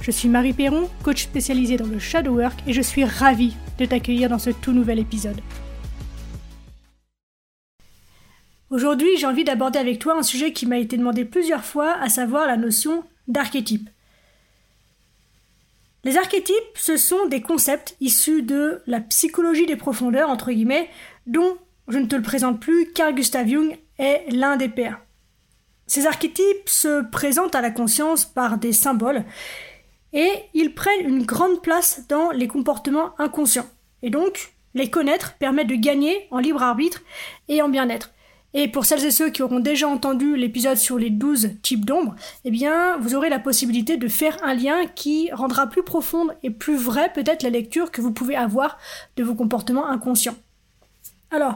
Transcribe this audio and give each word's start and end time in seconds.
Je 0.00 0.10
suis 0.10 0.28
Marie 0.28 0.52
Perron, 0.52 0.88
coach 1.02 1.24
spécialisée 1.24 1.76
dans 1.76 1.86
le 1.86 1.98
shadow 1.98 2.36
work 2.36 2.60
et 2.66 2.72
je 2.72 2.82
suis 2.82 3.04
ravie 3.04 3.56
de 3.78 3.86
t'accueillir 3.86 4.28
dans 4.28 4.38
ce 4.38 4.50
tout 4.50 4.72
nouvel 4.72 4.98
épisode. 4.98 5.40
Aujourd'hui, 8.70 9.16
j'ai 9.18 9.26
envie 9.26 9.44
d'aborder 9.44 9.78
avec 9.78 9.98
toi 9.98 10.18
un 10.18 10.22
sujet 10.22 10.52
qui 10.52 10.66
m'a 10.66 10.78
été 10.78 10.96
demandé 10.96 11.24
plusieurs 11.24 11.64
fois, 11.64 11.94
à 12.00 12.08
savoir 12.08 12.46
la 12.46 12.56
notion 12.56 13.04
d'archétype. 13.28 13.88
Les 16.04 16.16
archétypes, 16.16 16.54
ce 16.74 16.96
sont 16.96 17.26
des 17.26 17.42
concepts 17.42 17.96
issus 18.00 18.42
de 18.42 18.82
la 18.86 19.00
psychologie 19.00 19.66
des 19.66 19.76
profondeurs, 19.76 20.30
entre 20.30 20.52
guillemets, 20.52 20.88
dont 21.26 21.56
je 21.88 21.98
ne 21.98 22.06
te 22.06 22.16
le 22.16 22.22
présente 22.22 22.60
plus, 22.60 22.92
Carl 22.92 23.14
Gustav 23.14 23.48
Jung 23.48 23.76
est 23.98 24.24
l'un 24.30 24.56
des 24.56 24.68
pères. 24.68 25.00
Ces 25.86 26.06
archétypes 26.06 26.68
se 26.68 27.02
présentent 27.10 27.54
à 27.54 27.60
la 27.60 27.70
conscience 27.70 28.24
par 28.24 28.58
des 28.58 28.72
symboles 28.72 29.24
et 30.16 30.32
ils 30.54 30.74
prennent 30.74 31.06
une 31.06 31.24
grande 31.24 31.62
place 31.62 32.04
dans 32.08 32.30
les 32.30 32.48
comportements 32.48 33.14
inconscients. 33.20 33.68
Et 34.02 34.10
donc, 34.10 34.54
les 34.74 34.90
connaître 34.90 35.34
permet 35.34 35.66
de 35.66 35.74
gagner 35.74 36.26
en 36.30 36.38
libre 36.38 36.62
arbitre 36.62 37.02
et 37.48 37.60
en 37.60 37.68
bien-être. 37.68 38.10
Et 38.54 38.68
pour 38.68 38.86
celles 38.86 39.04
et 39.04 39.10
ceux 39.10 39.28
qui 39.28 39.42
auront 39.42 39.60
déjà 39.60 39.86
entendu 39.86 40.34
l'épisode 40.34 40.78
sur 40.78 40.98
les 40.98 41.10
12 41.10 41.60
types 41.60 41.84
d'ombre, 41.84 42.16
eh 42.46 42.50
bien, 42.50 42.96
vous 42.96 43.14
aurez 43.14 43.28
la 43.28 43.38
possibilité 43.38 43.98
de 43.98 44.08
faire 44.08 44.42
un 44.42 44.54
lien 44.54 44.86
qui 44.86 45.30
rendra 45.32 45.66
plus 45.66 45.82
profonde 45.82 46.34
et 46.42 46.48
plus 46.48 46.76
vraie 46.76 47.12
peut-être 47.12 47.42
la 47.42 47.50
lecture 47.50 47.90
que 47.90 48.00
vous 48.00 48.12
pouvez 48.12 48.36
avoir 48.36 48.78
de 49.16 49.22
vos 49.22 49.34
comportements 49.34 49.86
inconscients. 49.86 50.36
Alors, 51.30 51.54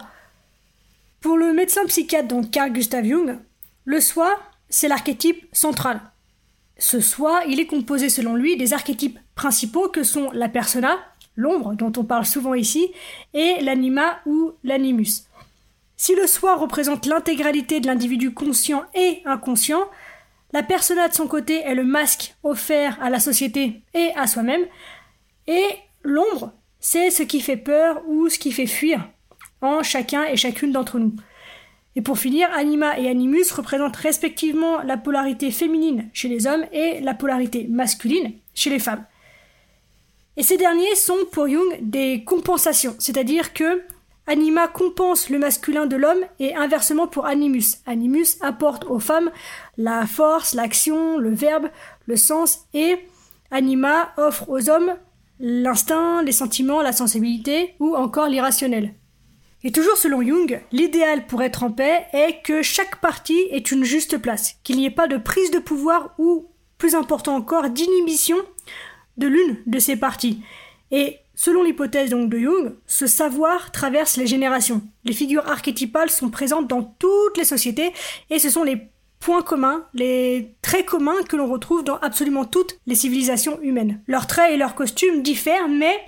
pour 1.22 1.38
le 1.38 1.54
médecin 1.54 1.86
psychiatre 1.86 2.28
donc 2.28 2.50
Carl 2.50 2.70
Gustav 2.70 3.06
Jung, 3.06 3.38
le 3.86 4.00
soi, 4.00 4.38
c'est 4.68 4.88
l'archétype 4.88 5.46
central. 5.52 6.02
Ce 6.80 7.00
soi, 7.00 7.42
il 7.46 7.60
est 7.60 7.66
composé 7.66 8.08
selon 8.08 8.34
lui 8.34 8.56
des 8.56 8.72
archétypes 8.72 9.18
principaux 9.34 9.88
que 9.88 10.02
sont 10.02 10.30
la 10.32 10.48
persona, 10.48 10.98
l'ombre 11.36 11.74
dont 11.74 11.92
on 11.98 12.04
parle 12.04 12.24
souvent 12.24 12.54
ici, 12.54 12.90
et 13.34 13.56
l'anima 13.60 14.20
ou 14.24 14.52
l'animus. 14.64 15.26
Si 15.98 16.14
le 16.14 16.26
soi 16.26 16.56
représente 16.56 17.04
l'intégralité 17.04 17.80
de 17.80 17.86
l'individu 17.86 18.32
conscient 18.32 18.84
et 18.94 19.20
inconscient, 19.26 19.90
la 20.54 20.62
persona 20.62 21.08
de 21.08 21.12
son 21.12 21.28
côté 21.28 21.60
est 21.60 21.74
le 21.74 21.84
masque 21.84 22.34
offert 22.42 22.98
à 23.02 23.10
la 23.10 23.20
société 23.20 23.82
et 23.92 24.10
à 24.16 24.26
soi-même, 24.26 24.64
et 25.46 25.66
l'ombre, 26.02 26.54
c'est 26.80 27.10
ce 27.10 27.22
qui 27.22 27.42
fait 27.42 27.58
peur 27.58 28.00
ou 28.08 28.30
ce 28.30 28.38
qui 28.38 28.52
fait 28.52 28.66
fuir 28.66 29.06
en 29.60 29.82
chacun 29.82 30.24
et 30.24 30.38
chacune 30.38 30.72
d'entre 30.72 30.98
nous. 30.98 31.14
Et 31.96 32.02
pour 32.02 32.18
finir, 32.18 32.48
anima 32.52 32.98
et 32.98 33.08
animus 33.08 33.50
représentent 33.50 33.96
respectivement 33.96 34.82
la 34.82 34.96
polarité 34.96 35.50
féminine 35.50 36.08
chez 36.12 36.28
les 36.28 36.46
hommes 36.46 36.64
et 36.72 37.00
la 37.00 37.14
polarité 37.14 37.66
masculine 37.68 38.32
chez 38.54 38.70
les 38.70 38.78
femmes. 38.78 39.04
Et 40.36 40.42
ces 40.42 40.56
derniers 40.56 40.94
sont 40.94 41.18
pour 41.32 41.48
Jung 41.48 41.78
des 41.80 42.22
compensations, 42.24 42.94
c'est-à-dire 42.98 43.52
que 43.52 43.82
anima 44.26 44.68
compense 44.68 45.28
le 45.28 45.38
masculin 45.38 45.86
de 45.86 45.96
l'homme 45.96 46.24
et 46.38 46.54
inversement 46.54 47.08
pour 47.08 47.26
animus. 47.26 47.78
Animus 47.86 48.38
apporte 48.40 48.84
aux 48.84 49.00
femmes 49.00 49.30
la 49.76 50.06
force, 50.06 50.54
l'action, 50.54 51.18
le 51.18 51.30
verbe, 51.30 51.68
le 52.06 52.16
sens 52.16 52.60
et 52.72 52.98
anima 53.50 54.12
offre 54.16 54.48
aux 54.48 54.70
hommes 54.70 54.94
l'instinct, 55.40 56.22
les 56.22 56.32
sentiments, 56.32 56.82
la 56.82 56.92
sensibilité 56.92 57.74
ou 57.80 57.96
encore 57.96 58.28
l'irrationnel. 58.28 58.94
Et 59.62 59.72
toujours 59.72 59.96
selon 59.96 60.22
Jung, 60.22 60.60
l'idéal 60.72 61.26
pour 61.26 61.42
être 61.42 61.62
en 61.62 61.70
paix 61.70 62.06
est 62.12 62.42
que 62.42 62.62
chaque 62.62 63.00
partie 63.00 63.40
ait 63.50 63.58
une 63.58 63.84
juste 63.84 64.16
place, 64.16 64.56
qu'il 64.64 64.76
n'y 64.76 64.86
ait 64.86 64.90
pas 64.90 65.06
de 65.06 65.18
prise 65.18 65.50
de 65.50 65.58
pouvoir 65.58 66.14
ou, 66.18 66.46
plus 66.78 66.94
important 66.94 67.36
encore, 67.36 67.68
d'inhibition 67.68 68.36
de 69.18 69.26
l'une 69.26 69.58
de 69.66 69.78
ces 69.78 69.96
parties. 69.96 70.40
Et 70.90 71.18
selon 71.34 71.62
l'hypothèse 71.62 72.10
donc 72.10 72.30
de 72.30 72.38
Jung, 72.38 72.74
ce 72.86 73.06
savoir 73.06 73.70
traverse 73.70 74.16
les 74.16 74.26
générations. 74.26 74.82
Les 75.04 75.12
figures 75.12 75.46
archétypales 75.46 76.10
sont 76.10 76.30
présentes 76.30 76.68
dans 76.68 76.82
toutes 76.82 77.36
les 77.36 77.44
sociétés 77.44 77.92
et 78.30 78.38
ce 78.38 78.48
sont 78.48 78.64
les 78.64 78.88
points 79.20 79.42
communs, 79.42 79.84
les 79.92 80.54
traits 80.62 80.86
communs 80.86 81.22
que 81.28 81.36
l'on 81.36 81.46
retrouve 81.46 81.84
dans 81.84 81.98
absolument 81.98 82.46
toutes 82.46 82.78
les 82.86 82.94
civilisations 82.94 83.60
humaines. 83.60 84.00
Leurs 84.06 84.26
traits 84.26 84.52
et 84.52 84.56
leurs 84.56 84.74
costumes 84.74 85.22
diffèrent, 85.22 85.68
mais 85.68 86.00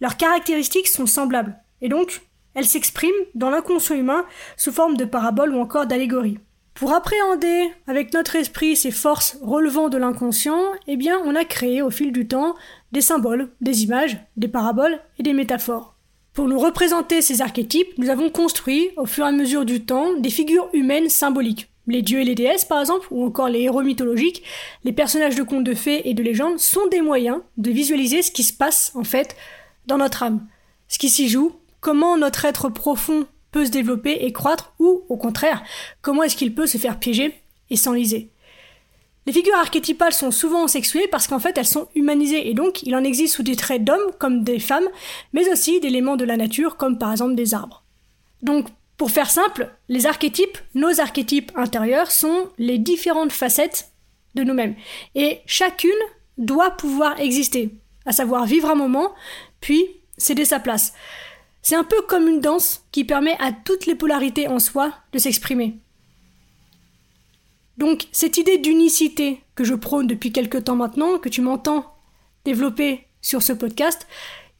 leurs 0.00 0.16
caractéristiques 0.16 0.88
sont 0.88 1.06
semblables. 1.06 1.58
Et 1.82 1.90
donc, 1.90 2.22
elle 2.54 2.66
s'exprime 2.66 3.14
dans 3.34 3.50
l'inconscient 3.50 3.96
humain 3.96 4.24
sous 4.56 4.72
forme 4.72 4.96
de 4.96 5.04
paraboles 5.04 5.54
ou 5.54 5.60
encore 5.60 5.86
d'allégories. 5.86 6.38
Pour 6.74 6.92
appréhender 6.92 7.70
avec 7.86 8.12
notre 8.12 8.34
esprit 8.34 8.74
ces 8.74 8.90
forces 8.90 9.38
relevant 9.42 9.88
de 9.88 9.96
l'inconscient, 9.96 10.60
eh 10.88 10.96
bien, 10.96 11.20
on 11.24 11.36
a 11.36 11.44
créé 11.44 11.82
au 11.82 11.90
fil 11.90 12.10
du 12.10 12.26
temps 12.26 12.56
des 12.90 13.00
symboles, 13.00 13.50
des 13.60 13.84
images, 13.84 14.18
des 14.36 14.48
paraboles 14.48 14.98
et 15.18 15.22
des 15.22 15.34
métaphores. 15.34 15.94
Pour 16.32 16.48
nous 16.48 16.58
représenter 16.58 17.22
ces 17.22 17.42
archétypes, 17.42 17.96
nous 17.96 18.10
avons 18.10 18.28
construit, 18.28 18.90
au 18.96 19.06
fur 19.06 19.24
et 19.24 19.28
à 19.28 19.32
mesure 19.32 19.64
du 19.64 19.84
temps, 19.84 20.14
des 20.14 20.30
figures 20.30 20.68
humaines 20.72 21.08
symboliques. 21.08 21.70
Les 21.86 22.02
dieux 22.02 22.18
et 22.18 22.24
les 22.24 22.34
déesses, 22.34 22.64
par 22.64 22.80
exemple, 22.80 23.06
ou 23.12 23.24
encore 23.24 23.48
les 23.48 23.60
héros 23.60 23.82
mythologiques, 23.82 24.42
les 24.82 24.92
personnages 24.92 25.36
de 25.36 25.44
contes 25.44 25.62
de 25.62 25.74
fées 25.74 26.08
et 26.08 26.14
de 26.14 26.24
légendes 26.24 26.58
sont 26.58 26.88
des 26.88 27.02
moyens 27.02 27.40
de 27.56 27.70
visualiser 27.70 28.22
ce 28.22 28.32
qui 28.32 28.42
se 28.42 28.52
passe, 28.52 28.90
en 28.96 29.04
fait, 29.04 29.36
dans 29.86 29.98
notre 29.98 30.24
âme. 30.24 30.44
Ce 30.88 30.98
qui 30.98 31.08
s'y 31.08 31.28
joue, 31.28 31.52
comment 31.84 32.16
notre 32.16 32.46
être 32.46 32.70
profond 32.70 33.26
peut 33.52 33.66
se 33.66 33.70
développer 33.70 34.24
et 34.24 34.32
croître, 34.32 34.72
ou 34.78 35.04
au 35.10 35.16
contraire, 35.18 35.62
comment 36.00 36.22
est-ce 36.22 36.34
qu'il 36.34 36.54
peut 36.54 36.66
se 36.66 36.78
faire 36.78 36.98
piéger 36.98 37.38
et 37.68 37.76
s'enliser. 37.76 38.30
Les 39.26 39.34
figures 39.34 39.58
archétypales 39.58 40.14
sont 40.14 40.30
souvent 40.30 40.66
sexuées 40.66 41.08
parce 41.08 41.26
qu'en 41.26 41.38
fait 41.38 41.56
elles 41.58 41.66
sont 41.66 41.88
humanisées 41.94 42.48
et 42.48 42.54
donc 42.54 42.82
il 42.82 42.96
en 42.96 43.04
existe 43.04 43.34
sous 43.36 43.42
des 43.42 43.54
traits 43.54 43.84
d'hommes 43.84 44.12
comme 44.18 44.44
des 44.44 44.58
femmes, 44.58 44.88
mais 45.34 45.50
aussi 45.50 45.78
d'éléments 45.78 46.16
de 46.16 46.24
la 46.24 46.38
nature 46.38 46.76
comme 46.78 46.98
par 46.98 47.12
exemple 47.12 47.34
des 47.34 47.52
arbres. 47.52 47.84
Donc 48.42 48.68
pour 48.96 49.10
faire 49.10 49.30
simple, 49.30 49.70
les 49.90 50.06
archétypes, 50.06 50.58
nos 50.74 51.00
archétypes 51.00 51.52
intérieurs 51.54 52.10
sont 52.10 52.48
les 52.56 52.78
différentes 52.78 53.32
facettes 53.32 53.92
de 54.34 54.42
nous-mêmes 54.42 54.74
et 55.14 55.40
chacune 55.44 55.90
doit 56.38 56.70
pouvoir 56.70 57.20
exister, 57.20 57.74
à 58.06 58.12
savoir 58.12 58.46
vivre 58.46 58.70
un 58.70 58.74
moment, 58.74 59.12
puis 59.60 59.84
céder 60.16 60.46
sa 60.46 60.60
place. 60.60 60.94
C'est 61.64 61.76
un 61.76 61.82
peu 61.82 62.02
comme 62.02 62.28
une 62.28 62.42
danse 62.42 62.84
qui 62.92 63.04
permet 63.04 63.36
à 63.40 63.50
toutes 63.50 63.86
les 63.86 63.94
polarités 63.94 64.48
en 64.48 64.58
soi 64.58 64.92
de 65.14 65.18
s'exprimer. 65.18 65.78
Donc 67.78 68.06
cette 68.12 68.36
idée 68.36 68.58
d'unicité 68.58 69.40
que 69.54 69.64
je 69.64 69.74
prône 69.74 70.06
depuis 70.06 70.30
quelque 70.30 70.58
temps 70.58 70.76
maintenant, 70.76 71.18
que 71.18 71.30
tu 71.30 71.40
m'entends 71.40 71.96
développer 72.44 73.06
sur 73.22 73.42
ce 73.42 73.54
podcast, 73.54 74.06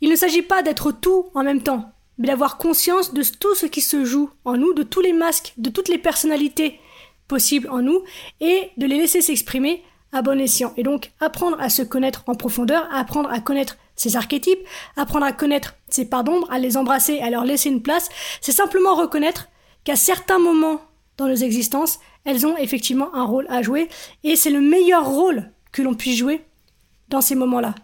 il 0.00 0.08
ne 0.08 0.16
s'agit 0.16 0.40
pas 0.40 0.62
d'être 0.62 0.92
tout 0.92 1.26
en 1.34 1.44
même 1.44 1.62
temps, 1.62 1.92
mais 2.16 2.28
d'avoir 2.28 2.56
conscience 2.56 3.12
de 3.12 3.22
tout 3.22 3.54
ce 3.54 3.66
qui 3.66 3.82
se 3.82 4.06
joue 4.06 4.30
en 4.46 4.56
nous, 4.56 4.72
de 4.72 4.82
tous 4.82 5.02
les 5.02 5.12
masques, 5.12 5.52
de 5.58 5.68
toutes 5.68 5.88
les 5.88 5.98
personnalités 5.98 6.80
possibles 7.28 7.68
en 7.68 7.82
nous, 7.82 8.02
et 8.40 8.70
de 8.78 8.86
les 8.86 8.96
laisser 8.96 9.20
s'exprimer 9.20 9.84
à 10.10 10.22
bon 10.22 10.40
escient. 10.40 10.72
Et 10.78 10.82
donc 10.82 11.12
apprendre 11.20 11.60
à 11.60 11.68
se 11.68 11.82
connaître 11.82 12.24
en 12.28 12.34
profondeur, 12.34 12.88
apprendre 12.90 13.30
à 13.30 13.40
connaître 13.40 13.76
ces 13.96 14.16
archétypes, 14.16 14.66
apprendre 14.96 15.26
à 15.26 15.32
connaître 15.32 15.74
ces 15.88 16.04
parts 16.04 16.24
d'ombre, 16.24 16.50
à 16.50 16.58
les 16.58 16.76
embrasser, 16.76 17.20
à 17.20 17.30
leur 17.30 17.44
laisser 17.44 17.68
une 17.68 17.82
place, 17.82 18.08
c'est 18.40 18.52
simplement 18.52 18.94
reconnaître 18.94 19.48
qu'à 19.84 19.96
certains 19.96 20.38
moments 20.38 20.80
dans 21.16 21.28
nos 21.28 21.34
existences, 21.34 22.00
elles 22.24 22.46
ont 22.46 22.56
effectivement 22.56 23.14
un 23.14 23.24
rôle 23.24 23.46
à 23.48 23.62
jouer, 23.62 23.88
et 24.24 24.36
c'est 24.36 24.50
le 24.50 24.60
meilleur 24.60 25.08
rôle 25.08 25.50
que 25.72 25.82
l'on 25.82 25.94
puisse 25.94 26.16
jouer 26.16 26.44
dans 27.08 27.20
ces 27.20 27.34
moments-là. 27.34 27.74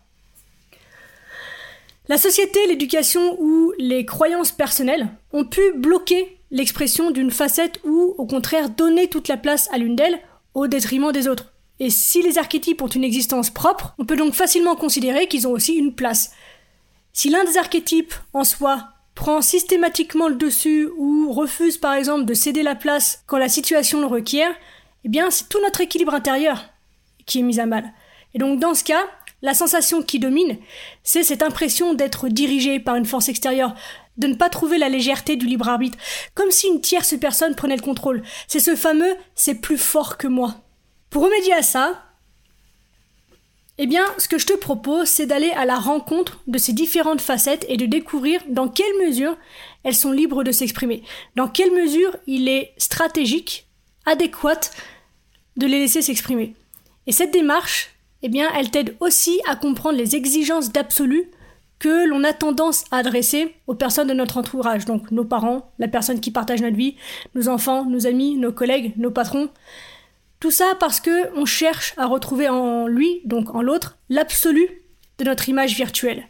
La 2.09 2.19
société, 2.19 2.67
l'éducation 2.67 3.41
ou 3.41 3.73
les 3.79 4.05
croyances 4.05 4.51
personnelles 4.51 5.09
ont 5.33 5.45
pu 5.45 5.61
bloquer 5.77 6.39
l'expression 6.51 7.12
d'une 7.12 7.31
facette 7.31 7.79
ou, 7.85 8.15
au 8.19 8.27
contraire, 8.27 8.71
donner 8.71 9.09
toute 9.09 9.29
la 9.29 9.37
place 9.37 9.69
à 9.73 9.79
l'une 9.79 9.95
d'elles 9.95 10.19
au 10.55 10.67
détriment 10.67 11.12
des 11.12 11.29
autres. 11.29 11.50
Et 11.81 11.88
si 11.88 12.23
les 12.23 12.37
archétypes 12.37 12.82
ont 12.82 12.88
une 12.88 13.05
existence 13.05 13.49
propre, 13.49 13.94
on 13.99 14.05
peut 14.05 14.17
donc 14.17 14.35
facilement 14.35 14.77
considérer 14.77 15.27
qu'ils 15.27 15.49
ont 15.49 15.53
aussi 15.53 15.75
une 15.75 15.94
place. 15.94 16.32
Si 17.15 17.31
l'un 17.31 17.43
des 17.44 17.56
archétypes 17.56 18.15
en 18.35 18.44
soi 18.44 18.88
prend 19.15 19.41
systématiquement 19.41 20.29
le 20.29 20.35
dessus 20.35 20.88
ou 20.99 21.32
refuse 21.32 21.79
par 21.79 21.94
exemple 21.94 22.27
de 22.27 22.35
céder 22.35 22.62
la 22.62 22.75
place 22.75 23.25
quand 23.27 23.38
la 23.38 23.49
situation 23.49 24.00
le 24.00 24.06
requiert, 24.06 24.55
eh 25.05 25.09
bien 25.09 25.31
c'est 25.31 25.49
tout 25.49 25.61
notre 25.62 25.81
équilibre 25.81 26.15
intérieur 26.15 26.67
qui 27.25 27.41
est 27.41 27.43
mis 27.43 27.61
à 27.61 27.67
mal. 27.67 27.93
Et 28.35 28.38
donc 28.38 28.61
dans 28.61 28.75
ce 28.75 28.85
cas, 28.85 29.03
la 29.41 29.55
sensation 29.55 30.03
qui 30.03 30.19
domine, 30.19 30.59
c'est 31.03 31.23
cette 31.23 31.43
impression 31.43 31.94
d'être 31.94 32.29
dirigé 32.29 32.79
par 32.79 32.97
une 32.97 33.06
force 33.06 33.31
extérieure, 33.31 33.75
de 34.19 34.26
ne 34.26 34.35
pas 34.35 34.50
trouver 34.50 34.76
la 34.76 34.91
légèreté 34.91 35.37
du 35.37 35.47
libre 35.47 35.69
arbitre, 35.69 35.97
comme 36.35 36.50
si 36.50 36.69
une 36.69 36.83
tierce 36.83 37.15
personne 37.19 37.55
prenait 37.55 37.76
le 37.76 37.83
contrôle. 37.83 38.23
C'est 38.49 38.61
ce 38.61 38.76
fameux 38.76 39.17
c'est 39.35 39.55
plus 39.55 39.79
fort 39.79 40.19
que 40.19 40.29
moi. 40.29 40.56
Pour 41.11 41.25
remédier 41.25 41.55
à 41.55 41.62
ça, 41.62 42.05
eh 43.79 43.87
bien, 43.87 44.05
ce 44.19 44.29
que 44.29 44.39
je 44.39 44.47
te 44.47 44.53
propose, 44.53 45.09
c'est 45.09 45.27
d'aller 45.27 45.51
à 45.51 45.65
la 45.65 45.77
rencontre 45.77 46.41
de 46.47 46.59
ces 46.59 46.73
différentes 46.73 47.21
facettes 47.21 47.67
et 47.69 47.77
de 47.77 47.87
découvrir 47.87 48.41
dans 48.49 48.69
quelle 48.69 48.97
mesure 49.05 49.37
elles 49.83 49.95
sont 49.95 50.12
libres 50.12 50.45
de 50.45 50.53
s'exprimer, 50.53 51.03
dans 51.35 51.49
quelle 51.49 51.73
mesure 51.73 52.17
il 52.27 52.49
est 52.49 52.75
stratégique, 52.77 53.67
adéquat 54.07 54.61
de 55.57 55.67
les 55.67 55.81
laisser 55.81 56.03
s'exprimer. 56.03 56.55
Et 57.07 57.12
cette 57.12 57.33
démarche, 57.33 57.91
eh 58.23 58.29
bien, 58.29 58.49
elle 58.55 58.71
t'aide 58.71 58.97
aussi 59.01 59.41
à 59.49 59.57
comprendre 59.57 59.99
les 59.99 60.15
exigences 60.15 60.71
d'absolu 60.71 61.31
que 61.79 62.07
l'on 62.07 62.23
a 62.23 62.35
tendance 62.35 62.85
à 62.91 62.99
adresser 62.99 63.55
aux 63.67 63.75
personnes 63.75 64.09
de 64.09 64.15
notre 64.15 64.37
entourage, 64.37 64.85
donc 64.85 65.11
nos 65.11 65.25
parents, 65.25 65.73
la 65.79 65.89
personne 65.89 66.21
qui 66.21 66.31
partage 66.31 66.61
notre 66.61 66.77
vie, 66.77 66.97
nos 67.35 67.49
enfants, 67.49 67.87
nos 67.87 68.07
amis, 68.07 68.37
nos 68.37 68.53
collègues, 68.53 68.93
nos 68.99 69.11
patrons. 69.11 69.49
Tout 70.41 70.51
ça 70.51 70.75
parce 70.81 71.01
que 71.01 71.35
on 71.37 71.45
cherche 71.45 71.95
à 71.99 72.07
retrouver 72.07 72.49
en 72.49 72.87
lui, 72.87 73.21
donc 73.25 73.55
en 73.55 73.61
l'autre, 73.61 73.99
l'absolu 74.09 74.69
de 75.19 75.25
notre 75.25 75.49
image 75.51 75.77
virtuelle. 75.77 76.29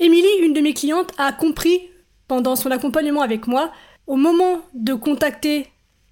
Émilie, 0.00 0.26
une 0.42 0.52
de 0.52 0.60
mes 0.60 0.74
clientes, 0.74 1.12
a 1.18 1.32
compris 1.32 1.80
pendant 2.26 2.56
son 2.56 2.72
accompagnement 2.72 3.22
avec 3.22 3.46
moi, 3.46 3.72
au 4.08 4.16
moment 4.16 4.60
de 4.74 4.94
contacter 4.94 5.68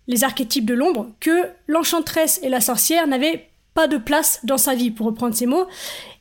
les 0.06 0.25
archétypes 0.25 0.67
de 0.67 0.75
l'ombre, 0.75 1.11
que 1.19 1.49
l'enchanteresse 1.67 2.39
et 2.43 2.49
la 2.49 2.61
sorcière 2.61 3.09
n'avaient 3.09 3.49
pas 3.75 3.88
de 3.88 3.97
place 3.97 4.41
dans 4.45 4.59
sa 4.59 4.75
vie, 4.75 4.91
pour 4.91 5.06
reprendre 5.06 5.35
ces 5.35 5.47
mots, 5.47 5.67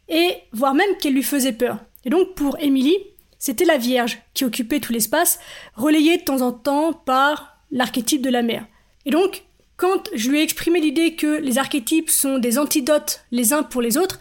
et 0.09 0.35
voire 0.53 0.73
même 0.73 0.97
qu'elle 0.99 1.13
lui 1.13 1.23
faisait 1.23 1.53
peur. 1.53 1.77
Et 2.03 2.09
donc 2.09 2.33
pour 2.33 2.57
Émilie, 2.59 2.97
c'était 3.37 3.65
la 3.65 3.77
Vierge 3.77 4.19
qui 4.33 4.45
occupait 4.45 4.79
tout 4.79 4.93
l'espace, 4.93 5.39
relayée 5.75 6.17
de 6.17 6.23
temps 6.23 6.41
en 6.41 6.51
temps 6.51 6.93
par 6.93 7.57
l'archétype 7.69 8.21
de 8.21 8.29
la 8.29 8.41
mère. 8.41 8.65
Et 9.05 9.11
donc, 9.11 9.43
quand 9.81 10.11
je 10.13 10.29
lui 10.29 10.39
ai 10.39 10.43
exprimé 10.43 10.79
l'idée 10.79 11.15
que 11.15 11.39
les 11.39 11.57
archétypes 11.57 12.11
sont 12.11 12.37
des 12.37 12.59
antidotes 12.59 13.25
les 13.31 13.51
uns 13.51 13.63
pour 13.63 13.81
les 13.81 13.97
autres, 13.97 14.19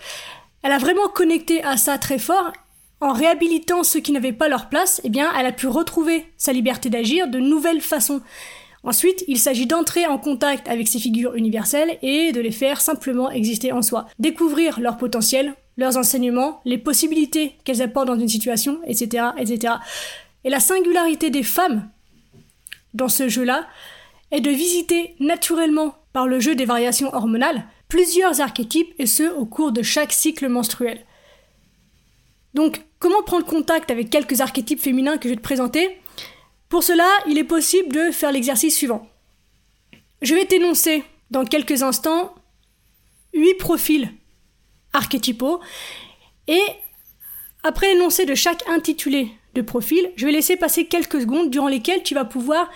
elle 0.62 0.72
a 0.72 0.78
vraiment 0.78 1.06
connecté 1.08 1.62
à 1.62 1.76
ça 1.76 1.98
très 1.98 2.18
fort. 2.18 2.50
En 3.02 3.12
réhabilitant 3.12 3.82
ceux 3.82 4.00
qui 4.00 4.12
n'avaient 4.12 4.32
pas 4.32 4.48
leur 4.48 4.70
place, 4.70 5.02
eh 5.04 5.10
bien, 5.10 5.30
elle 5.38 5.44
a 5.44 5.52
pu 5.52 5.66
retrouver 5.66 6.24
sa 6.38 6.54
liberté 6.54 6.88
d'agir 6.88 7.28
de 7.28 7.38
nouvelles 7.38 7.82
façons. 7.82 8.22
Ensuite, 8.84 9.22
il 9.28 9.38
s'agit 9.38 9.66
d'entrer 9.66 10.06
en 10.06 10.16
contact 10.16 10.66
avec 10.66 10.88
ces 10.88 10.98
figures 10.98 11.34
universelles 11.34 11.98
et 12.00 12.32
de 12.32 12.40
les 12.40 12.52
faire 12.52 12.80
simplement 12.80 13.30
exister 13.30 13.70
en 13.70 13.82
soi. 13.82 14.06
Découvrir 14.18 14.80
leur 14.80 14.96
potentiel, 14.96 15.54
leurs 15.76 15.98
enseignements, 15.98 16.62
les 16.64 16.78
possibilités 16.78 17.56
qu'elles 17.64 17.82
apportent 17.82 18.08
dans 18.08 18.18
une 18.18 18.28
situation, 18.28 18.80
etc., 18.86 19.26
etc. 19.36 19.74
Et 20.44 20.48
la 20.48 20.60
singularité 20.60 21.28
des 21.28 21.42
femmes 21.42 21.90
dans 22.94 23.10
ce 23.10 23.28
jeu-là 23.28 23.66
est 24.30 24.40
de 24.40 24.50
visiter 24.50 25.14
naturellement, 25.20 25.94
par 26.12 26.26
le 26.26 26.40
jeu 26.40 26.54
des 26.54 26.64
variations 26.64 27.14
hormonales, 27.14 27.66
plusieurs 27.88 28.40
archétypes 28.40 28.94
et 28.98 29.06
ce 29.06 29.32
au 29.34 29.46
cours 29.46 29.72
de 29.72 29.82
chaque 29.82 30.12
cycle 30.12 30.48
menstruel. 30.48 31.04
Donc, 32.54 32.82
comment 32.98 33.22
prendre 33.22 33.46
contact 33.46 33.90
avec 33.90 34.10
quelques 34.10 34.40
archétypes 34.40 34.80
féminins 34.80 35.18
que 35.18 35.28
je 35.28 35.34
vais 35.34 35.36
te 35.36 35.42
présenter? 35.42 36.00
Pour 36.68 36.82
cela, 36.82 37.08
il 37.28 37.38
est 37.38 37.44
possible 37.44 37.92
de 37.94 38.10
faire 38.10 38.32
l'exercice 38.32 38.76
suivant. 38.76 39.08
Je 40.22 40.34
vais 40.34 40.44
t'énoncer 40.44 41.04
dans 41.30 41.44
quelques 41.44 41.82
instants 41.82 42.34
huit 43.32 43.54
profils 43.54 44.12
archétypaux 44.92 45.60
et 46.48 46.62
après 47.62 47.92
l'énoncé 47.92 48.26
de 48.26 48.34
chaque 48.34 48.68
intitulé 48.68 49.30
de 49.54 49.62
profil, 49.62 50.10
je 50.16 50.26
vais 50.26 50.32
laisser 50.32 50.56
passer 50.56 50.86
quelques 50.86 51.20
secondes 51.20 51.50
durant 51.50 51.68
lesquelles 51.68 52.02
tu 52.02 52.14
vas 52.14 52.24
pouvoir 52.24 52.70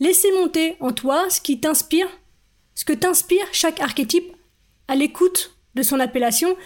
laisser 0.00 0.32
monter 0.32 0.76
en 0.80 0.92
toi 0.92 1.28
ce 1.30 1.40
qui 1.40 1.60
t'inspire, 1.60 2.08
que 2.86 2.92
t'inspire 2.92 3.46
chaque 3.52 3.80
archétype 3.80 4.32
à 4.88 4.94
l'écoute 4.94 5.56
de 5.74 5.82
son 5.82 6.00
appellation 6.00 6.56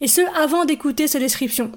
et 0.00 0.08
ce 0.08 0.20
avant 0.36 0.64
d'écouter 0.64 1.08
sa 1.08 1.18
description. 1.18 1.72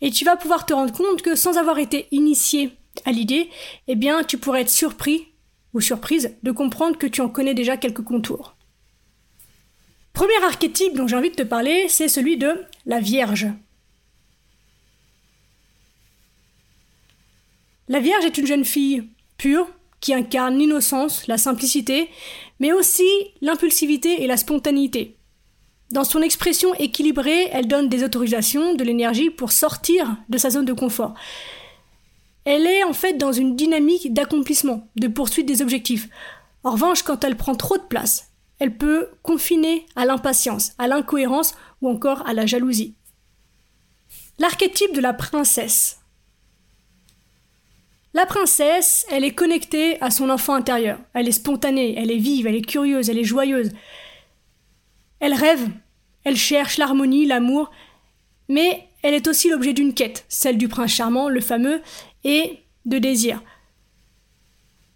Et 0.00 0.10
tu 0.10 0.24
vas 0.24 0.36
pouvoir 0.36 0.66
te 0.66 0.72
rendre 0.74 0.92
compte 0.92 1.22
que 1.22 1.34
sans 1.34 1.56
avoir 1.56 1.78
été 1.78 2.08
initié 2.10 2.72
à 3.04 3.12
l'idée, 3.12 3.50
eh 3.88 3.94
bien, 3.94 4.24
tu 4.24 4.38
pourrais 4.38 4.62
être 4.62 4.70
surpris 4.70 5.28
ou 5.74 5.80
surprise 5.80 6.34
de 6.42 6.50
comprendre 6.50 6.96
que 6.96 7.06
tu 7.06 7.20
en 7.20 7.28
connais 7.28 7.54
déjà 7.54 7.76
quelques 7.76 8.02
contours. 8.02 8.56
Premier 10.12 10.42
archétype 10.44 10.94
dont 10.94 11.06
j'ai 11.06 11.16
envie 11.16 11.30
de 11.30 11.36
te 11.36 11.42
parler, 11.42 11.88
c'est 11.88 12.08
celui 12.08 12.38
de 12.38 12.64
la 12.86 13.00
Vierge. 13.00 13.48
La 17.88 18.00
Vierge 18.00 18.24
est 18.24 18.38
une 18.38 18.46
jeune 18.46 18.64
fille 18.64 19.08
pure 19.36 19.68
qui 20.00 20.14
incarne 20.14 20.58
l'innocence, 20.58 21.26
la 21.26 21.38
simplicité, 21.38 22.08
mais 22.60 22.72
aussi 22.72 23.08
l'impulsivité 23.40 24.22
et 24.22 24.26
la 24.26 24.36
spontanéité. 24.36 25.16
Dans 25.92 26.04
son 26.04 26.22
expression 26.22 26.74
équilibrée, 26.74 27.48
elle 27.52 27.68
donne 27.68 27.88
des 27.88 28.02
autorisations, 28.02 28.74
de 28.74 28.84
l'énergie 28.84 29.30
pour 29.30 29.52
sortir 29.52 30.16
de 30.28 30.38
sa 30.38 30.50
zone 30.50 30.64
de 30.64 30.72
confort. 30.72 31.14
Elle 32.44 32.66
est 32.66 32.84
en 32.84 32.92
fait 32.92 33.14
dans 33.14 33.32
une 33.32 33.56
dynamique 33.56 34.12
d'accomplissement, 34.12 34.88
de 34.96 35.08
poursuite 35.08 35.46
des 35.46 35.62
objectifs. 35.62 36.08
En 36.64 36.72
revanche, 36.72 37.02
quand 37.02 37.22
elle 37.24 37.36
prend 37.36 37.54
trop 37.54 37.76
de 37.76 37.82
place, 37.82 38.30
elle 38.58 38.76
peut 38.76 39.08
confiner 39.22 39.86
à 39.94 40.06
l'impatience, 40.06 40.72
à 40.78 40.88
l'incohérence 40.88 41.54
ou 41.82 41.88
encore 41.88 42.26
à 42.26 42.34
la 42.34 42.46
jalousie. 42.46 42.94
L'archétype 44.38 44.92
de 44.94 45.00
la 45.00 45.12
princesse. 45.12 46.00
La 48.16 48.24
princesse, 48.24 49.04
elle 49.10 49.24
est 49.24 49.34
connectée 49.34 50.00
à 50.02 50.10
son 50.10 50.30
enfant 50.30 50.54
intérieur. 50.54 50.98
Elle 51.12 51.28
est 51.28 51.32
spontanée, 51.32 51.96
elle 51.98 52.10
est 52.10 52.16
vive, 52.16 52.46
elle 52.46 52.54
est 52.54 52.66
curieuse, 52.66 53.10
elle 53.10 53.18
est 53.18 53.24
joyeuse. 53.24 53.72
Elle 55.20 55.34
rêve, 55.34 55.68
elle 56.24 56.38
cherche 56.38 56.78
l'harmonie, 56.78 57.26
l'amour, 57.26 57.70
mais 58.48 58.88
elle 59.02 59.12
est 59.12 59.28
aussi 59.28 59.50
l'objet 59.50 59.74
d'une 59.74 59.92
quête, 59.92 60.24
celle 60.30 60.56
du 60.56 60.66
prince 60.66 60.92
charmant, 60.92 61.28
le 61.28 61.42
fameux, 61.42 61.82
et 62.24 62.60
de 62.86 62.96
désir. 62.96 63.42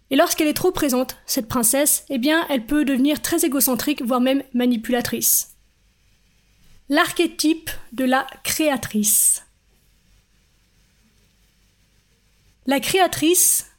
Et 0.09 0.15
lorsqu'elle 0.15 0.47
est 0.47 0.55
trop 0.55 0.71
présente, 0.71 1.15
cette 1.27 1.47
princesse, 1.47 2.05
eh 2.09 2.17
bien, 2.17 2.47
elle 2.49 2.65
peut 2.65 2.85
devenir 2.85 3.21
très 3.21 3.45
égocentrique, 3.45 4.01
voire 4.01 4.19
même 4.19 4.41
manipulatrice. 4.55 5.57
L'archétype 6.89 7.69
de 7.91 8.03
la 8.05 8.25
créatrice. 8.43 9.43
La 12.67 12.79
créatrice, 12.79 13.71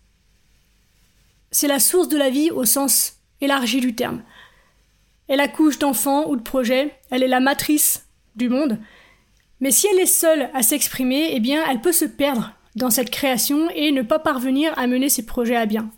c'est 1.53 1.69
la 1.69 1.79
source 1.79 2.09
de 2.09 2.17
la 2.17 2.31
vie 2.31 2.51
au 2.51 2.65
sens 2.65 3.19
élargi 3.41 3.81
du 3.81 3.95
terme. 3.95 4.23
Elle 5.29 5.41
accouche 5.41 5.79
d'enfants 5.79 6.29
ou 6.29 6.37
de 6.37 6.43
projets, 6.43 6.99
elle 7.11 7.23
est 7.23 7.29
la 7.29 7.41
matrice 7.41 8.07
du 8.35 8.49
monde. 8.49 8.79
Mais 9.61 9.71
si 9.71 9.87
elle 9.87 10.01
est 10.01 10.07
seule 10.07 10.51
à 10.53 10.62
s'exprimer, 10.65 11.37
eh 11.37 11.51
elle 11.71 11.81
peut 11.81 11.93
se 11.93 12.05
perdre 12.05 12.53
dans 12.75 12.91
cette 12.91 13.11
création 13.11 13.71
et 13.71 13.93
ne 13.93 14.03
pas 14.03 14.19
parvenir 14.19 14.77
à 14.77 14.89
mener 14.89 15.09
ses 15.09 15.27
projets 15.27 15.57
à 15.57 15.67
bien. 15.67 15.91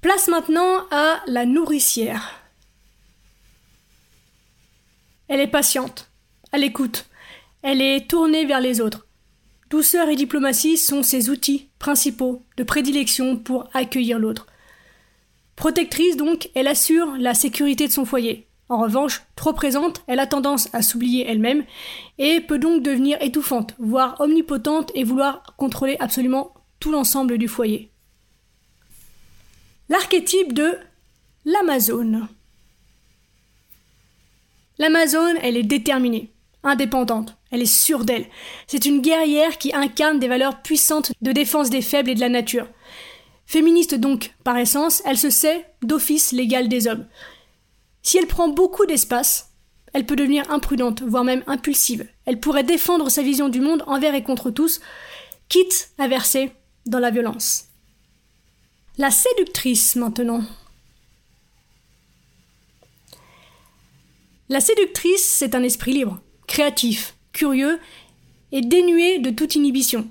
Place 0.00 0.26
maintenant 0.26 0.86
à 0.90 1.20
la 1.26 1.46
nourricière. 1.46 2.40
Elle 5.28 5.40
est 5.40 5.46
patiente, 5.46 6.10
à 6.50 6.58
l'écoute, 6.58 7.06
elle 7.62 7.80
est 7.80 8.10
tournée 8.10 8.44
vers 8.44 8.60
les 8.60 8.80
autres. 8.80 9.03
Douceur 9.74 10.08
et 10.08 10.14
diplomatie 10.14 10.76
sont 10.76 11.02
ses 11.02 11.30
outils 11.30 11.68
principaux 11.80 12.44
de 12.56 12.62
prédilection 12.62 13.36
pour 13.36 13.68
accueillir 13.74 14.20
l'autre. 14.20 14.46
Protectrice 15.56 16.16
donc, 16.16 16.48
elle 16.54 16.68
assure 16.68 17.16
la 17.18 17.34
sécurité 17.34 17.88
de 17.88 17.92
son 17.92 18.04
foyer. 18.04 18.46
En 18.68 18.78
revanche, 18.78 19.22
trop 19.34 19.52
présente, 19.52 20.04
elle 20.06 20.20
a 20.20 20.28
tendance 20.28 20.72
à 20.74 20.80
s'oublier 20.80 21.26
elle-même 21.28 21.64
et 22.18 22.40
peut 22.40 22.60
donc 22.60 22.84
devenir 22.84 23.20
étouffante, 23.20 23.74
voire 23.80 24.14
omnipotente 24.20 24.92
et 24.94 25.02
vouloir 25.02 25.42
contrôler 25.56 25.96
absolument 25.98 26.54
tout 26.78 26.92
l'ensemble 26.92 27.36
du 27.36 27.48
foyer. 27.48 27.90
L'archétype 29.88 30.52
de 30.52 30.78
l'Amazone. 31.44 32.28
L'Amazone, 34.78 35.38
elle 35.42 35.56
est 35.56 35.64
déterminée, 35.64 36.30
indépendante, 36.62 37.36
elle 37.54 37.62
est 37.62 37.66
sûre 37.66 38.04
d'elle. 38.04 38.26
C'est 38.66 38.84
une 38.84 39.00
guerrière 39.00 39.58
qui 39.58 39.72
incarne 39.74 40.18
des 40.18 40.26
valeurs 40.26 40.60
puissantes 40.60 41.12
de 41.22 41.30
défense 41.30 41.70
des 41.70 41.82
faibles 41.82 42.10
et 42.10 42.14
de 42.16 42.20
la 42.20 42.28
nature. 42.28 42.66
Féministe 43.46 43.94
donc, 43.94 44.34
par 44.42 44.58
essence, 44.58 45.02
elle 45.06 45.18
se 45.18 45.30
sait 45.30 45.64
d'office 45.82 46.32
l'égal 46.32 46.68
des 46.68 46.88
hommes. 46.88 47.06
Si 48.02 48.18
elle 48.18 48.26
prend 48.26 48.48
beaucoup 48.48 48.86
d'espace, 48.86 49.52
elle 49.92 50.04
peut 50.04 50.16
devenir 50.16 50.50
imprudente, 50.50 51.02
voire 51.02 51.22
même 51.22 51.44
impulsive. 51.46 52.08
Elle 52.26 52.40
pourrait 52.40 52.64
défendre 52.64 53.08
sa 53.08 53.22
vision 53.22 53.48
du 53.48 53.60
monde 53.60 53.84
envers 53.86 54.16
et 54.16 54.24
contre 54.24 54.50
tous, 54.50 54.80
quitte 55.48 55.90
à 55.98 56.08
verser 56.08 56.50
dans 56.86 56.98
la 56.98 57.10
violence. 57.10 57.68
La 58.98 59.12
séductrice 59.12 59.94
maintenant. 59.94 60.42
La 64.48 64.60
séductrice, 64.60 65.24
c'est 65.24 65.54
un 65.54 65.62
esprit 65.62 65.92
libre, 65.92 66.20
créatif, 66.48 67.14
curieux 67.34 67.78
et 68.52 68.62
dénué 68.62 69.18
de 69.18 69.28
toute 69.28 69.54
inhibition. 69.54 70.08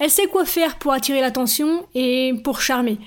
Elle 0.00 0.10
sait 0.10 0.26
quoi 0.26 0.44
faire 0.44 0.78
pour 0.78 0.92
attirer 0.92 1.20
l'attention 1.20 1.86
et 1.94 2.32
pour 2.42 2.60
charmer. 2.60 2.98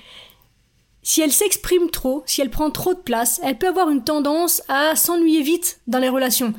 Si 1.02 1.20
elle 1.20 1.32
s'exprime 1.32 1.90
trop, 1.90 2.22
si 2.26 2.40
elle 2.40 2.50
prend 2.50 2.70
trop 2.70 2.94
de 2.94 3.00
place, 3.00 3.40
elle 3.42 3.58
peut 3.58 3.68
avoir 3.68 3.90
une 3.90 4.04
tendance 4.04 4.62
à 4.68 4.94
s'ennuyer 4.94 5.42
vite 5.42 5.80
dans 5.86 5.98
les 5.98 6.08
relations. 6.08 6.54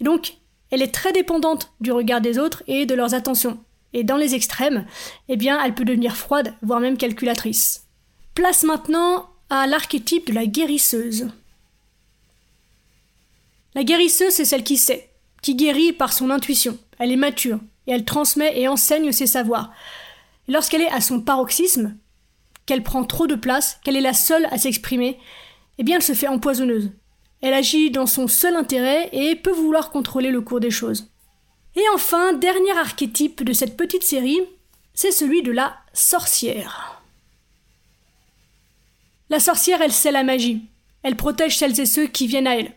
Et 0.00 0.04
donc, 0.04 0.34
elle 0.70 0.82
est 0.82 0.94
très 0.94 1.12
dépendante 1.12 1.72
du 1.80 1.90
regard 1.90 2.20
des 2.20 2.38
autres 2.38 2.62
et 2.66 2.86
de 2.86 2.94
leurs 2.94 3.14
attentions. 3.14 3.58
Et 3.92 4.04
dans 4.04 4.16
les 4.16 4.34
extrêmes, 4.34 4.86
eh 5.28 5.36
bien, 5.36 5.62
elle 5.62 5.74
peut 5.74 5.84
devenir 5.84 6.16
froide, 6.16 6.54
voire 6.62 6.80
même 6.80 6.98
calculatrice. 6.98 7.86
Place 8.34 8.62
maintenant 8.62 9.30
à 9.50 9.66
l'archétype 9.66 10.28
de 10.28 10.34
la 10.34 10.46
guérisseuse. 10.46 11.28
La 13.74 13.82
guérisseuse, 13.82 14.32
c'est 14.32 14.44
celle 14.44 14.64
qui 14.64 14.76
sait, 14.76 15.07
qui 15.48 15.54
guérit 15.54 15.94
par 15.94 16.12
son 16.12 16.28
intuition. 16.28 16.76
Elle 16.98 17.10
est 17.10 17.16
mature, 17.16 17.58
et 17.86 17.92
elle 17.92 18.04
transmet 18.04 18.60
et 18.60 18.68
enseigne 18.68 19.12
ses 19.12 19.26
savoirs. 19.26 19.72
Lorsqu'elle 20.46 20.82
est 20.82 20.92
à 20.92 21.00
son 21.00 21.22
paroxysme, 21.22 21.96
qu'elle 22.66 22.82
prend 22.82 23.02
trop 23.02 23.26
de 23.26 23.34
place, 23.34 23.80
qu'elle 23.82 23.96
est 23.96 24.02
la 24.02 24.12
seule 24.12 24.44
à 24.50 24.58
s'exprimer, 24.58 25.18
eh 25.78 25.84
bien 25.84 25.96
elle 25.96 26.02
se 26.02 26.12
fait 26.12 26.28
empoisonneuse. 26.28 26.90
Elle 27.40 27.54
agit 27.54 27.90
dans 27.90 28.04
son 28.04 28.28
seul 28.28 28.56
intérêt 28.56 29.08
et 29.12 29.36
peut 29.36 29.52
vouloir 29.52 29.88
contrôler 29.88 30.30
le 30.30 30.42
cours 30.42 30.60
des 30.60 30.70
choses. 30.70 31.10
Et 31.76 31.84
enfin, 31.94 32.34
dernier 32.34 32.76
archétype 32.76 33.42
de 33.42 33.54
cette 33.54 33.78
petite 33.78 34.02
série, 34.02 34.42
c'est 34.92 35.12
celui 35.12 35.42
de 35.42 35.52
la 35.52 35.78
sorcière. 35.94 37.00
La 39.30 39.40
sorcière, 39.40 39.80
elle 39.80 39.92
sait 39.92 40.12
la 40.12 40.24
magie. 40.24 40.66
Elle 41.02 41.16
protège 41.16 41.56
celles 41.56 41.80
et 41.80 41.86
ceux 41.86 42.06
qui 42.06 42.26
viennent 42.26 42.46
à 42.46 42.58
elle. 42.58 42.74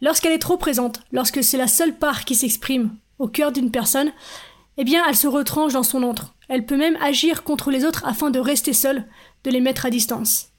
Lorsqu'elle 0.00 0.32
est 0.32 0.38
trop 0.38 0.56
présente, 0.56 1.00
lorsque 1.12 1.42
c'est 1.42 1.56
la 1.56 1.66
seule 1.66 1.96
part 1.96 2.24
qui 2.24 2.34
s'exprime 2.34 2.90
au 3.18 3.26
cœur 3.26 3.50
d'une 3.52 3.70
personne, 3.70 4.12
eh 4.76 4.84
bien, 4.84 5.02
elle 5.08 5.16
se 5.16 5.26
retranche 5.26 5.72
dans 5.72 5.82
son 5.82 6.04
antre. 6.04 6.34
Elle 6.48 6.66
peut 6.66 6.76
même 6.76 6.96
agir 7.02 7.42
contre 7.42 7.70
les 7.70 7.84
autres 7.84 8.04
afin 8.06 8.30
de 8.30 8.38
rester 8.38 8.72
seule, 8.72 9.04
de 9.44 9.50
les 9.50 9.60
mettre 9.60 9.86
à 9.86 9.90
distance. 9.90 10.50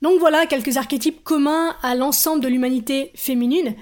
Donc 0.00 0.18
voilà 0.18 0.46
quelques 0.46 0.76
archétypes 0.76 1.22
communs 1.24 1.76
à 1.82 1.94
l'ensemble 1.94 2.42
de 2.42 2.48
l'humanité 2.48 3.12
féminine. 3.14 3.74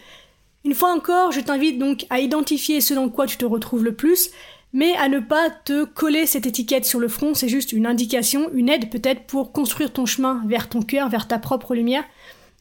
Une 0.65 0.75
fois 0.75 0.93
encore, 0.93 1.31
je 1.31 1.41
t'invite 1.41 1.79
donc 1.79 2.07
à 2.11 2.19
identifier 2.19 2.81
ce 2.81 2.95
dans 2.95 3.09
quoi 3.09 3.27
tu 3.27 3.37
te 3.37 3.45
retrouves 3.45 3.85
le 3.85 3.95
plus, 3.95 4.31
mais 4.73 4.97
à 4.97 5.09
ne 5.09 5.21
pas 5.21 5.49
te 5.49 5.85
coller 5.85 6.27
cette 6.27 6.47
étiquette 6.47 6.85
sur 6.85 6.99
le 6.99 7.09
front, 7.09 7.35
c'est 7.35 7.49
juste 7.49 7.73
une 7.73 7.87
indication, 7.87 8.51
une 8.53 8.69
aide 8.69 8.91
peut-être 8.91 9.27
pour 9.27 9.53
construire 9.53 9.93
ton 9.93 10.07
chemin 10.07 10.43
vers 10.47 10.69
ton 10.69 10.83
cœur, 10.83 11.09
vers 11.09 11.29
ta 11.29 11.39
propre 11.39 11.75
lumière. 11.75 12.05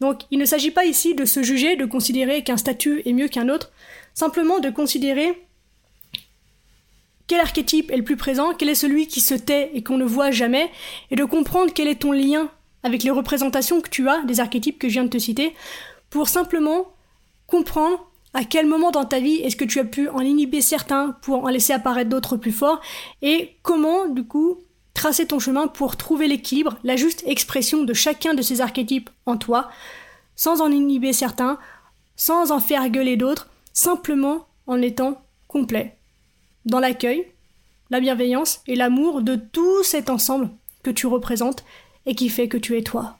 Donc 0.02 0.22
il 0.32 0.40
ne 0.40 0.46
s'agit 0.46 0.72
pas 0.72 0.86
ici 0.86 1.16
de 1.16 1.26
se 1.26 1.44
juger, 1.44 1.76
de 1.76 1.86
considérer 1.86 2.44
qu'un 2.44 2.58
statut 2.58 3.02
est 3.06 3.14
mieux 3.14 3.28
qu'un 3.28 3.50
autre, 3.50 3.72
simplement 4.14 4.60
de 4.60 4.70
considérer 4.70 5.42
quel 7.28 7.40
archétype 7.40 7.92
est 7.92 7.98
le 7.98 8.04
plus 8.04 8.18
présent, 8.18 8.54
quel 8.54 8.70
est 8.70 8.76
celui 8.76 9.08
qui 9.08 9.22
se 9.22 9.34
tait 9.34 9.72
et 9.74 9.84
qu'on 9.84 9.98
ne 9.98 10.06
voit 10.06 10.32
jamais, 10.32 10.70
et 11.12 11.16
de 11.16 11.26
comprendre 11.26 11.74
quel 11.74 11.88
est 11.88 12.02
ton 12.02 12.12
lien 12.12 12.50
avec 12.84 13.04
les 13.04 13.10
représentations 13.10 13.82
que 13.82 13.90
tu 13.90 14.08
as 14.08 14.22
des 14.22 14.40
archétypes 14.40 14.78
que 14.78 14.88
je 14.88 14.94
viens 14.94 15.06
de 15.06 15.10
te 15.10 15.18
citer, 15.18 15.56
pour 16.10 16.30
simplement 16.30 16.94
comprendre 17.48 18.12
à 18.34 18.44
quel 18.44 18.68
moment 18.68 18.92
dans 18.92 19.06
ta 19.06 19.20
vie 19.20 19.38
est-ce 19.38 19.56
que 19.56 19.66
tu 19.66 19.80
as 19.80 19.86
pu 19.86 20.10
en 20.10 20.20
inhiber 20.20 20.62
certains 20.62 21.16
pour 21.22 21.46
en 21.46 21.48
laisser 21.48 21.74
apparaître 21.74 22.10
d'autres 22.10 22.38
plus 22.38 22.52
forts, 22.52 22.80
et 23.22 23.56
comment 23.64 24.08
du 24.08 24.24
coup 24.24 24.60
tracer 24.96 25.28
ton 25.28 25.38
chemin 25.38 25.68
pour 25.68 25.98
trouver 25.98 26.28
l'équilibre, 26.28 26.80
la 26.84 26.96
juste 26.96 27.24
expression 27.28 27.84
de 27.84 27.94
chacun 27.94 28.34
de 28.34 28.42
ces 28.42 28.62
archétypes 28.62 29.12
en 29.28 29.38
toi, 29.38 29.70
sans 30.36 30.62
en 30.62 30.72
inhiber 30.72 31.14
certains, 31.14 31.60
sans 32.16 32.52
en 32.52 32.60
faire 32.60 32.90
gueuler 32.90 33.18
d'autres, 33.18 33.50
simplement 33.74 34.48
en 34.66 34.82
étant 34.82 35.22
complet 35.48 36.00
dans 36.66 36.80
l'accueil, 36.80 37.28
la 37.90 38.00
bienveillance 38.00 38.62
et 38.68 38.76
l'amour 38.76 39.22
de 39.22 39.36
tout 39.36 39.84
cet 39.84 40.10
ensemble 40.10 40.50
que 40.84 40.90
tu 40.90 41.08
représentes 41.08 41.64
et 42.06 42.16
qui 42.16 42.30
fait 42.30 42.48
que 42.48 42.58
tu 42.58 42.78
es 42.78 42.82
toi. 42.82 43.20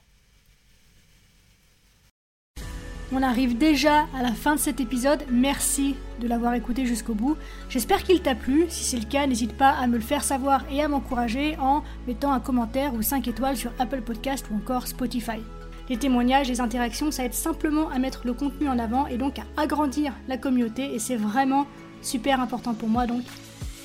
On 3.12 3.22
arrive 3.22 3.56
déjà 3.56 4.06
à 4.14 4.22
la 4.22 4.32
fin 4.32 4.56
de 4.56 4.60
cet 4.60 4.80
épisode. 4.80 5.22
Merci 5.30 5.94
de 6.20 6.28
l'avoir 6.28 6.54
écouté 6.54 6.86
jusqu'au 6.86 7.14
bout. 7.14 7.36
J'espère 7.68 8.02
qu'il 8.02 8.22
t'a 8.22 8.34
plu. 8.34 8.66
Si 8.68 8.84
c'est 8.84 8.98
le 8.98 9.04
cas, 9.04 9.26
n'hésite 9.26 9.56
pas 9.56 9.70
à 9.70 9.86
me 9.86 9.96
le 9.96 10.02
faire 10.02 10.24
savoir 10.24 10.64
et 10.70 10.82
à 10.82 10.88
m'encourager 10.88 11.56
en 11.58 11.82
mettant 12.06 12.32
un 12.32 12.40
commentaire 12.40 12.94
ou 12.94 13.02
5 13.02 13.26
étoiles 13.28 13.56
sur 13.56 13.72
Apple 13.78 14.02
Podcast 14.02 14.46
ou 14.50 14.56
encore 14.56 14.86
Spotify. 14.86 15.40
Les 15.88 15.96
témoignages, 15.96 16.48
les 16.48 16.60
interactions, 16.60 17.10
ça 17.10 17.24
aide 17.24 17.34
simplement 17.34 17.88
à 17.90 17.98
mettre 17.98 18.22
le 18.24 18.32
contenu 18.32 18.68
en 18.68 18.78
avant 18.78 19.06
et 19.06 19.18
donc 19.18 19.38
à 19.38 19.44
agrandir 19.56 20.12
la 20.26 20.36
communauté 20.36 20.94
et 20.94 20.98
c'est 20.98 21.16
vraiment 21.16 21.66
super 22.02 22.40
important 22.40 22.74
pour 22.74 22.88
moi, 22.88 23.06
donc 23.06 23.22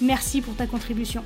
merci 0.01 0.41
pour 0.41 0.55
ta 0.55 0.65
contribution. 0.65 1.23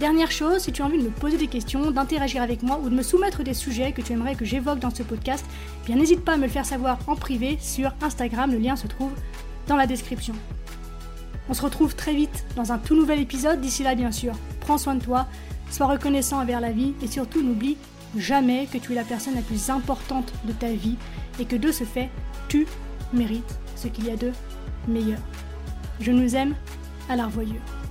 Dernière 0.00 0.32
chose, 0.32 0.62
si 0.62 0.72
tu 0.72 0.82
as 0.82 0.86
envie 0.86 0.98
de 0.98 1.04
me 1.04 1.10
poser 1.10 1.36
des 1.36 1.46
questions, 1.46 1.90
d'interagir 1.90 2.42
avec 2.42 2.62
moi 2.62 2.80
ou 2.82 2.88
de 2.88 2.94
me 2.94 3.02
soumettre 3.02 3.42
des 3.44 3.54
sujets 3.54 3.92
que 3.92 4.00
tu 4.00 4.12
aimerais 4.12 4.34
que 4.34 4.44
j'évoque 4.44 4.78
dans 4.78 4.92
ce 4.92 5.02
podcast, 5.02 5.44
eh 5.82 5.86
bien 5.86 5.96
n'hésite 5.96 6.24
pas 6.24 6.32
à 6.32 6.36
me 6.38 6.44
le 6.44 6.48
faire 6.48 6.66
savoir 6.66 6.98
en 7.06 7.14
privé 7.14 7.58
sur 7.60 7.92
Instagram, 8.00 8.50
le 8.50 8.58
lien 8.58 8.76
se 8.76 8.86
trouve 8.86 9.12
dans 9.68 9.76
la 9.76 9.86
description. 9.86 10.34
On 11.48 11.54
se 11.54 11.62
retrouve 11.62 11.94
très 11.94 12.14
vite 12.14 12.44
dans 12.56 12.72
un 12.72 12.78
tout 12.78 12.94
nouvel 12.94 13.20
épisode, 13.20 13.60
d'ici 13.60 13.82
là 13.82 13.94
bien 13.94 14.12
sûr, 14.12 14.34
prends 14.60 14.78
soin 14.78 14.94
de 14.94 15.02
toi, 15.02 15.26
sois 15.70 15.86
reconnaissant 15.86 16.40
envers 16.40 16.60
la 16.60 16.72
vie 16.72 16.94
et 17.02 17.06
surtout 17.06 17.42
n'oublie 17.42 17.76
jamais 18.16 18.66
que 18.66 18.78
tu 18.78 18.92
es 18.92 18.94
la 18.94 19.04
personne 19.04 19.34
la 19.34 19.42
plus 19.42 19.70
importante 19.70 20.32
de 20.44 20.52
ta 20.52 20.68
vie 20.68 20.96
et 21.40 21.44
que 21.44 21.56
de 21.56 21.72
ce 21.72 21.84
fait, 21.84 22.10
tu 22.48 22.66
mérites 23.12 23.58
ce 23.76 23.88
qu'il 23.88 24.06
y 24.06 24.10
a 24.10 24.16
de 24.16 24.32
meilleur. 24.86 25.18
Je 26.00 26.12
nous 26.12 26.36
aime 26.36 26.54
à 27.08 27.16
la 27.16 27.26
revoyure. 27.26 27.81